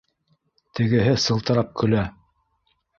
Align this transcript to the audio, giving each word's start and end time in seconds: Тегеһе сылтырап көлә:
Тегеһе 0.79 1.13
сылтырап 1.27 1.73
көлә: 1.85 2.05